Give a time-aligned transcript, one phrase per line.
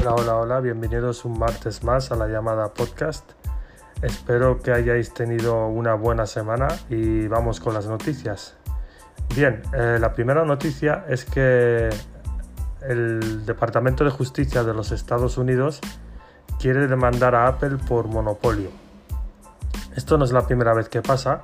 [0.00, 3.32] Hola, hola, hola, bienvenidos un martes más a la llamada podcast.
[4.00, 8.56] Espero que hayáis tenido una buena semana y vamos con las noticias.
[9.36, 11.90] Bien, eh, la primera noticia es que
[12.80, 15.80] el Departamento de Justicia de los Estados Unidos
[16.58, 18.70] quiere demandar a Apple por monopolio.
[19.94, 21.42] Esto no es la primera vez que pasa,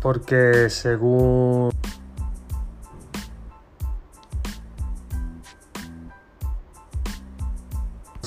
[0.00, 1.70] porque según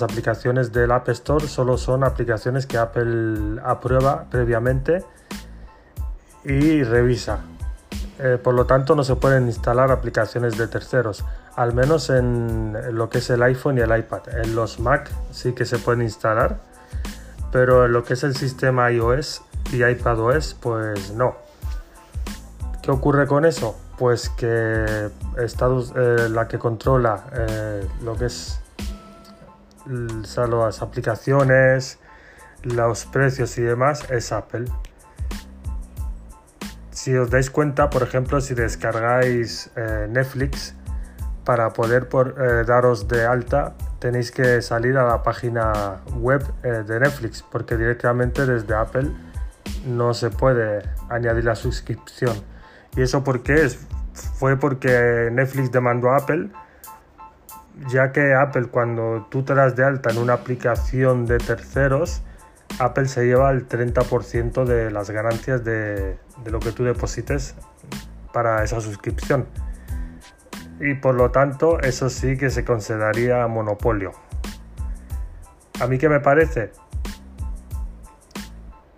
[0.01, 5.03] las aplicaciones del App Store solo son aplicaciones que Apple aprueba previamente
[6.43, 7.39] y revisa.
[8.17, 11.23] Eh, por lo tanto, no se pueden instalar aplicaciones de terceros,
[11.55, 14.21] al menos en lo que es el iPhone y el iPad.
[14.43, 16.59] En los Mac sí que se pueden instalar,
[17.51, 21.35] pero en lo que es el sistema iOS y iPadOS, pues no.
[22.81, 23.77] ¿Qué ocurre con eso?
[23.99, 28.61] Pues que Estados, eh, la que controla eh, lo que es
[29.85, 31.99] las aplicaciones,
[32.63, 34.65] los precios y demás es Apple.
[36.91, 40.75] Si os dais cuenta, por ejemplo, si descargáis eh, Netflix,
[41.43, 46.99] para poder eh, daros de alta tenéis que salir a la página web eh, de
[46.99, 49.11] Netflix, porque directamente desde Apple
[49.85, 52.35] no se puede añadir la suscripción.
[52.95, 53.79] ¿Y eso por qué es?
[54.13, 56.49] Fue porque Netflix demandó a Apple
[57.89, 62.21] ya que Apple cuando tú te das de alta en una aplicación de terceros,
[62.79, 67.55] Apple se lleva el 30% de las ganancias de, lo que tú deposites
[68.33, 69.45] para esa suscripción.
[70.79, 74.13] Y por lo tanto, eso sí que se consideraría monopolio.
[75.79, 76.71] ¿A mí qué me parece?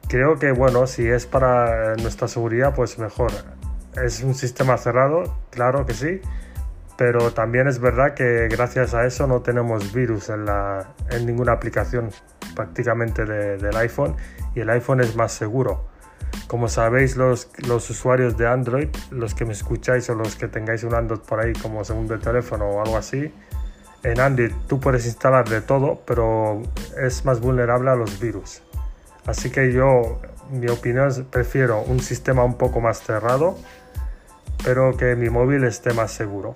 [0.08, 3.32] Creo que, bueno, si es para nuestra seguridad, pues mejor.
[4.02, 6.22] Es un sistema cerrado, claro que sí,
[7.06, 11.52] pero también es verdad que gracias a eso no tenemos virus en, la, en ninguna
[11.52, 12.12] aplicación
[12.56, 14.16] prácticamente de, del iPhone
[14.56, 15.90] y el iPhone es más seguro.
[16.48, 20.86] Como sabéis los, los, usuarios de Android, los que me escucháis o los que tengáis
[20.86, 23.34] un Android por ahí como segundo teléfono o algo así,
[24.04, 26.62] en Android tú puedes instalar de todo, pero
[27.02, 28.62] es más vulnerable a los virus.
[29.26, 30.22] Así que yo,
[30.52, 33.58] mi opinión es prefiero un sistema un poco más cerrado,
[34.64, 36.54] pero que mi móvil esté más seguro.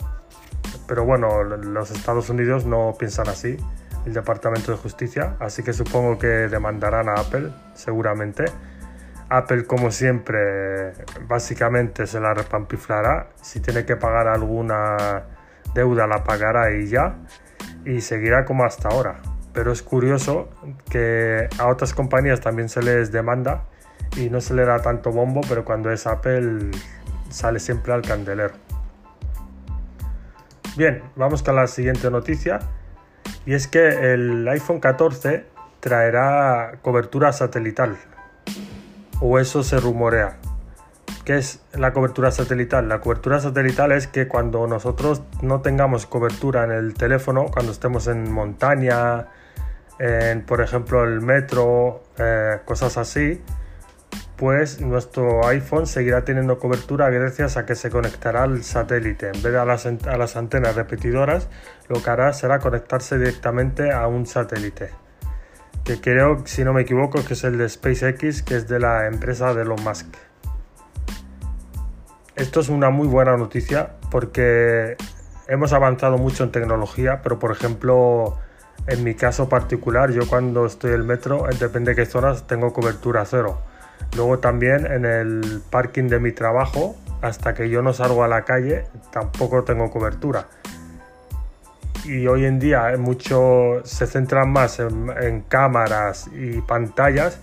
[0.88, 3.58] Pero bueno, los Estados Unidos no piensan así,
[4.06, 8.46] el Departamento de Justicia, así que supongo que demandarán a Apple, seguramente.
[9.30, 10.94] Apple, como siempre,
[11.28, 13.28] básicamente se la repampiflará.
[13.42, 15.24] Si tiene que pagar alguna
[15.74, 17.18] deuda, la pagará y ya.
[17.84, 19.20] Y seguirá como hasta ahora.
[19.52, 20.50] Pero es curioso
[20.90, 23.66] que a otras compañías también se les demanda
[24.16, 26.72] y no se le da tanto bombo, pero cuando es Apple
[27.30, 28.54] sale siempre al candelero.
[30.78, 32.60] Bien, vamos con la siguiente noticia.
[33.48, 35.44] Y es que el iPhone 14
[35.80, 37.98] traerá cobertura satelital.
[39.20, 40.38] O eso se rumorea.
[41.26, 42.88] ¿Qué es la cobertura satelital?
[42.88, 48.06] La cobertura satelital es que cuando nosotros no tengamos cobertura en el teléfono, cuando estemos
[48.06, 49.30] en montaña,
[49.98, 53.42] en por ejemplo el metro, eh, cosas así,
[54.38, 59.32] pues nuestro iPhone seguirá teniendo cobertura gracias a que se conectará al satélite.
[59.34, 61.50] En vez de a las, antenas repetidoras,
[61.90, 64.92] lo que hará será conectarse directamente a un satélite.
[65.84, 69.08] Que creo, si no me equivoco, que es el de SpaceX, que es de la
[69.08, 70.16] empresa de Elon Musk.
[72.36, 74.98] Esto es una muy buena noticia porque
[75.48, 78.38] hemos avanzado mucho en tecnología, pero por ejemplo,
[78.86, 82.72] en mi caso particular, yo cuando estoy en el metro, depende de qué zonas, tengo
[82.72, 83.60] cobertura cero
[84.16, 88.46] Luego también en el parking de mi trabajo, hasta que yo no salgo a la
[88.46, 90.48] calle, tampoco tengo cobertura.
[92.06, 97.40] Y hoy en día mucho se centran más en, cámaras y pantallas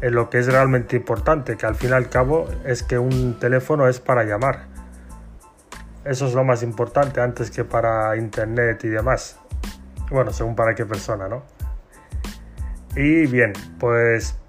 [0.00, 3.38] en lo que es realmente importante, que al fin y al cabo es que un
[3.38, 4.64] teléfono es para llamar.
[6.04, 9.38] Eso es lo más importante antes que para internet y demás.
[10.10, 11.44] Bueno, según para qué persona, ¿no?
[12.96, 14.39] Y bien, pues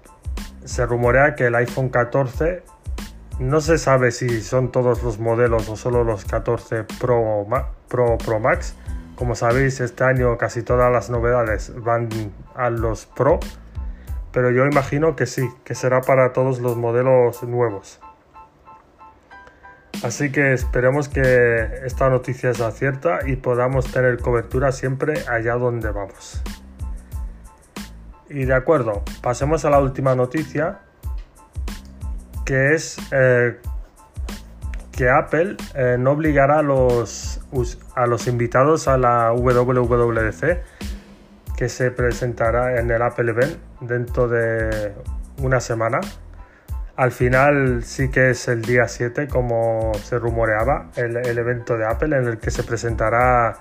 [0.64, 2.62] se rumorea que el iPhone 14
[3.38, 7.46] no se sabe si son todos los modelos o solo los 14 Pro,
[7.88, 8.76] Pro, Pro Max.
[9.16, 12.08] Como sabéis, este año casi todas las novedades van
[12.54, 13.40] a los Pro,
[14.32, 18.00] pero yo imagino que sí, que será para todos los modelos nuevos.
[20.02, 25.90] Así que esperemos que esta noticia sea cierta y podamos tener cobertura siempre allá donde
[25.92, 26.42] vamos.
[28.32, 30.78] Y de acuerdo, pasemos a la última noticia,
[32.46, 33.58] que es eh,
[34.90, 37.40] que Apple eh, no obligará a los,
[37.94, 40.62] a los invitados a la WWDC
[41.56, 44.94] que se presentará en el Apple Event dentro de
[45.38, 46.00] una semana.
[46.96, 51.86] Al final sí que es el día 7, como se rumoreaba, el, el, evento de
[51.86, 53.58] Apple en el que se presentará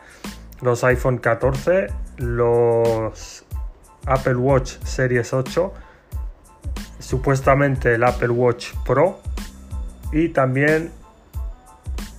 [0.61, 3.45] los iPhone 14, los
[4.05, 5.73] Apple Watch Series 8,
[6.99, 9.19] supuestamente el Apple Watch Pro
[10.11, 10.91] y también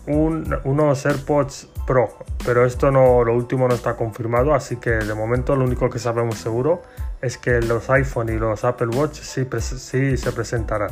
[0.06, 5.14] un, unos AirPods Pro, pero esto no, lo último no está confirmado, así que de
[5.14, 6.82] momento lo único que sabemos seguro
[7.20, 10.90] es que los iPhone y los Apple Watch sí, se presentarán.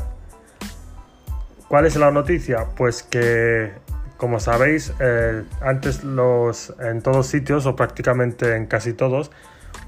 [1.69, 2.67] ¿Cuál es la noticia?
[2.77, 3.73] Pues que,
[4.17, 9.31] como sabéis, eh, antes los, en todos sitios, o prácticamente en casi todos,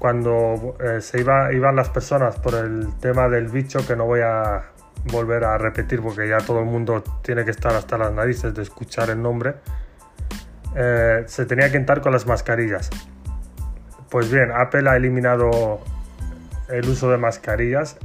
[0.03, 4.19] cuando eh, se iba, iban las personas por el tema del bicho, que no voy
[4.19, 4.63] a
[5.05, 8.63] volver a repetir porque ya todo el mundo tiene que estar hasta las narices de
[8.63, 9.55] escuchar el nombre,
[10.75, 12.89] eh, se tenía que entrar con las mascarillas.
[14.09, 15.79] Pues bien, Apple ha eliminado
[16.67, 17.97] el uso de mascarillas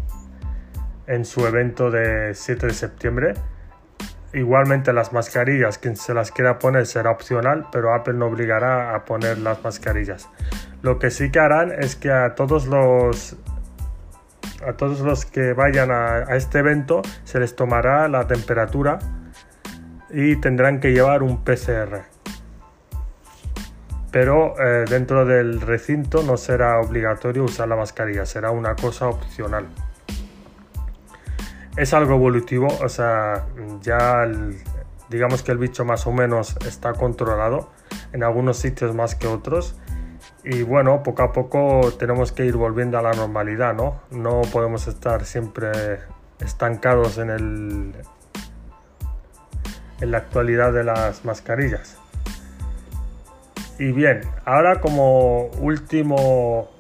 [1.09, 3.35] en su evento de 7 de septiembre.
[4.33, 9.05] Igualmente las mascarillas, quien se las quiera poner será opcional, pero Apple no obligará a
[9.05, 10.29] poner las mascarillas.
[10.83, 13.37] Lo que sí que harán es que a todos los
[14.67, 18.99] a todos los que vayan a, este evento se les tomará la temperatura
[20.11, 22.03] y tendrán que llevar un PCR.
[24.11, 29.67] Pero eh, dentro del recinto no será obligatorio usar la mascarilla, será una cosa opcional.
[31.77, 33.47] Es algo evolutivo, o sea,
[33.83, 34.27] ya
[35.11, 37.71] digamos que el bicho más o menos está controlado,
[38.13, 39.77] en algunos sitios más que otros
[40.51, 44.01] y bueno, poco a poco tenemos que ir volviendo a la normalidad, ¿no?
[44.11, 45.99] No podemos estar siempre
[46.41, 47.95] estancados en el
[50.01, 51.99] en la actualidad de las mascarillas.
[53.79, 56.71] Y bien, ahora como último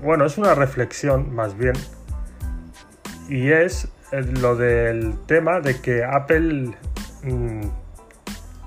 [0.00, 1.74] bueno, es una reflexión más bien
[3.28, 6.76] y es lo del tema de que Apple
[7.24, 7.83] mm,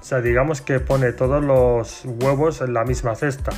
[0.08, 3.52] sea, digamos que pone todos los huevos en la misma cesta.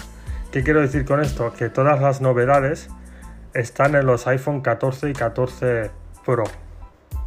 [0.51, 1.53] ¿Qué quiero decir con esto?
[1.53, 2.89] Que todas las novedades
[3.53, 5.91] están en los iPhone 14 y 14
[6.25, 6.45] Pro.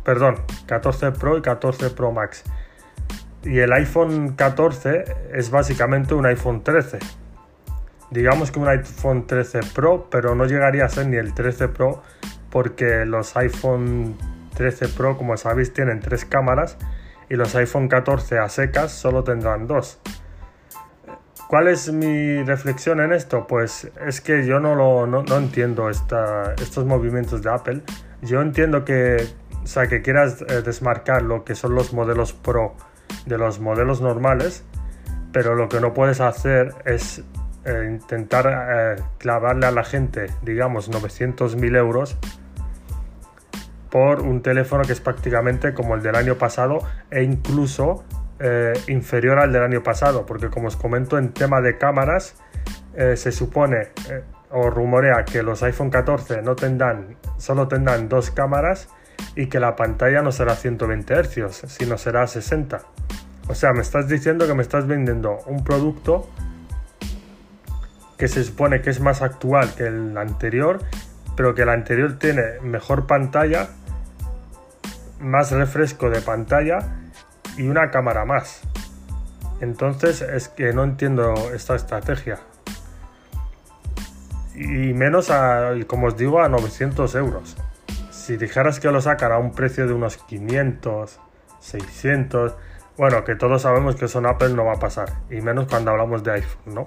[0.03, 2.43] Perdón, 14 Pro y 14 Pro Max.
[3.45, 6.99] Y el iPhone 14 es básicamente un iPhone 13.
[8.11, 12.03] Digamos que un iPhone 13 Pro, pero no llegaría a ser ni el 13 Pro
[12.51, 14.17] porque los iPhone
[14.55, 16.77] 13 Pro, como sabéis, tienen tres cámaras
[17.29, 20.01] y los iPhone 14 a secas solo tendrán dos.
[21.49, 23.47] ¿Cuál es mi reflexión en esto?
[23.47, 27.83] Pues es que yo no, lo, no, entiendo estos movimientos de Apple.
[28.23, 29.27] Yo entiendo que,
[29.65, 32.75] sea, que quieras eh, desmarcar lo que son los modelos Pro
[33.27, 34.65] de los modelos normales,
[35.33, 37.23] pero lo que no puedes hacer es
[37.65, 42.17] eh, intentar eh, clavarle a la gente, digamos, 900.000 euros
[43.93, 46.79] por un teléfono que es prácticamente como el del año pasado
[47.11, 48.05] e incluso
[48.41, 52.37] eh, inferior al del año pasado, porque como os comento en tema de cámaras,
[52.97, 58.31] eh, se supone eh, o rumorea que los iPhone 14 no tendrán, solo tendrán dos
[58.31, 58.89] cámaras
[59.37, 62.81] y que la pantalla no será 120 Hz, sino será 60.
[63.49, 66.31] O sea, me estás diciendo que me estás vendiendo un producto
[68.17, 70.79] que se supone que es más actual que el anterior,
[71.37, 73.69] pero que el anterior tiene mejor pantalla
[75.23, 76.79] más refresco de pantalla
[77.57, 78.63] y una cámara más.
[79.61, 82.41] Entonces es que no entiendo esta estrategia.
[84.55, 87.57] Y menos, a, como os digo, a 900 euros.
[88.11, 91.19] Si dijeras que lo sacan a un precio de unos 500,
[91.61, 92.55] 600,
[92.99, 95.13] bueno, que todos sabemos que eso en Apple no va a pasar.
[95.31, 96.87] Y menos cuando hablamos de iPhone, ¿no?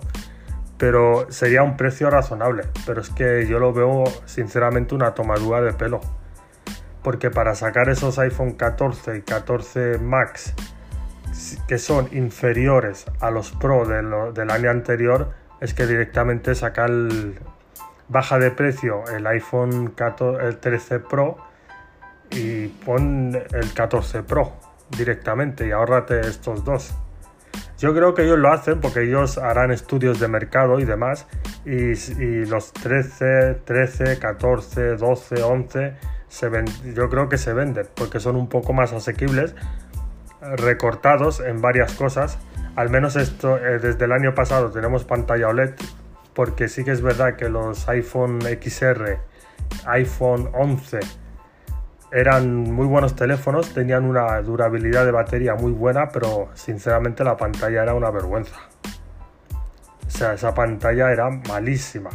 [0.77, 2.63] Pero sería un precio razonable.
[2.86, 6.01] Pero es que yo lo veo sinceramente una tomadura de pelo
[7.05, 10.55] porque para sacar esos iPhone 14 y 14 Max
[11.67, 15.29] que son inferiores a los Pro del año anterior,
[15.62, 16.89] es que directamente sacar
[18.09, 21.38] baja de precio el iPhone 13 Pro
[22.31, 24.53] y pon el 14 Pro
[24.97, 26.95] directamente y ahórrate estos dos.
[27.77, 31.27] Yo creo que ellos lo hacen porque ellos harán estudios de mercado y demás
[31.65, 31.91] y,
[32.24, 36.14] y los 13, 13, 14, 12, 11
[36.94, 39.55] yo creo que se venden porque son un poco más asequibles,
[40.41, 42.38] recortados en varias cosas.
[42.75, 45.75] Al menos esto eh, desde el año pasado tenemos pantalla OLED
[46.34, 49.17] porque sí que es verdad que los iPhone XR,
[49.86, 51.00] iPhone 11
[52.12, 57.84] eran muy buenos teléfonos, tenían una durabilidad de batería muy buena, pero sinceramente la pantalla
[57.84, 58.55] era una vergüenza.
[60.05, 62.10] O sea, esa pantalla era malísima.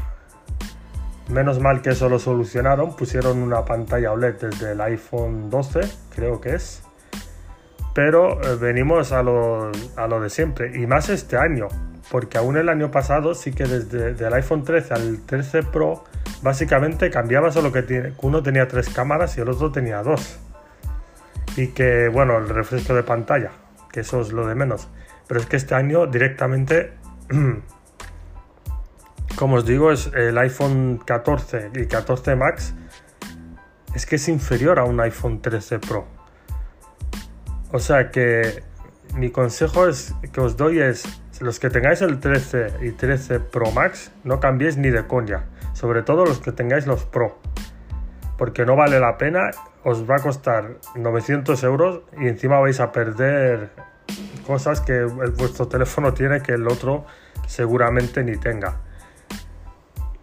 [1.30, 5.80] Menos mal que eso lo solucionaron, pusieron una pantalla OLED desde el iPhone 12,
[6.14, 6.82] creo que es.
[7.94, 11.68] Pero eh, venimos a lo, a lo de siempre, y más este año,
[12.10, 16.04] porque aún el año pasado sí que desde el iPhone 13 al 13 Pro
[16.42, 20.38] básicamente cambiaba solo que, uno tenía tres cámaras y el otro tenía dos.
[21.56, 23.50] Y que, bueno, el refresco de pantalla,
[23.92, 24.88] que eso es lo de menos.
[25.28, 26.92] Pero es que este año directamente,
[29.40, 32.74] como os digo, es el iPhone 14 y 14 Max,
[33.94, 36.06] es que es inferior a un iPhone 13 Pro.
[37.72, 38.62] O sea que
[39.14, 43.70] mi consejo es que os doy es los que tengáis el 13 y 13 Pro
[43.70, 45.46] Max, no cambiéis ni de coña.
[45.72, 47.38] Sobre todo los que tengáis los Pro.
[48.36, 49.52] Porque no vale la pena,
[49.84, 53.70] os va a costar 900 euros y encima vais a perder
[54.46, 57.06] cosas que vuestro teléfono tiene que el otro
[57.46, 58.89] seguramente ni tenga.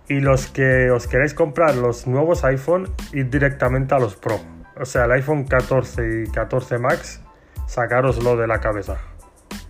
[0.10, 4.40] Y los que os queréis comprar los nuevos iPhone, id directamente a los Pro.
[4.80, 7.22] O sea, el iPhone 14 y 14 Max,
[7.68, 8.98] sacároslo de la cabeza.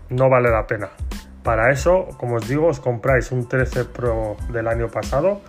[0.10, 0.90] No vale la pena.
[1.44, 5.42] Para eso, como os digo, os compráis un 13 Pro del año pasado,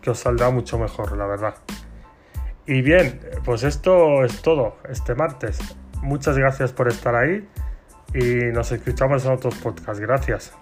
[0.00, 1.54] que os saldrá mucho mejor, la verdad.
[2.66, 5.58] Y bien, pues esto es todo este martes.
[6.00, 7.48] Muchas gracias por estar ahí
[8.14, 10.00] y nos escuchamos en otros podcasts.
[10.00, 10.56] Gracias.